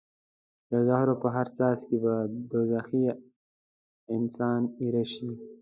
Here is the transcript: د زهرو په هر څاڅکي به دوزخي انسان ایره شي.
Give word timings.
د 0.71 0.73
زهرو 0.87 1.15
په 1.21 1.27
هر 1.35 1.47
څاڅکي 1.57 1.97
به 2.03 2.13
دوزخي 2.51 3.03
انسان 4.15 4.61
ایره 4.81 5.05
شي. 5.13 5.29